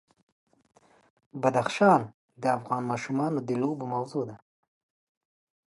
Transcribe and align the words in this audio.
بدخشان 1.41 2.01
د 2.41 2.43
افغان 2.57 2.83
ماشومانو 2.91 3.37
د 3.47 3.49
لوبو 3.61 3.85
موضوع 3.93 4.23
ده. 4.29 4.37